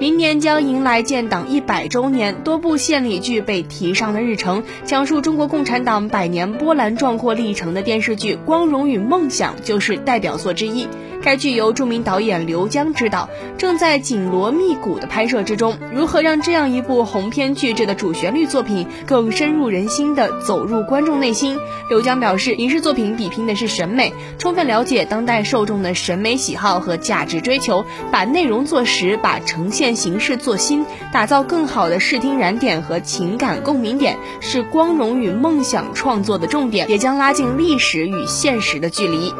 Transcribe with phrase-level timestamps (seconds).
[0.00, 4.62] 明年将迎来建党一百周年，多部献礼剧被提上了日程。
[4.86, 10.88] 讲述中国共产党百年波澜壮阔历程的电视剧《光荣与梦想》就是代表作之一。
[11.22, 13.28] 该剧由著名导演刘江执导，
[13.58, 15.76] 正在紧锣密鼓的拍摄之中。
[15.92, 21.58] 如何让这样一部鸿篇巨制的主旋律作品更深入人心的走入观众内心？
[21.88, 39.32] 刘江表示，影视作品比拼的是审美，充分了解当代受众的审美喜好和价值追求，把内容做实，把呈现形式做新，打造更好的视听燃点和情感共鸣点，是光荣与梦想创作的重点，也将拉近历史与现实的距离。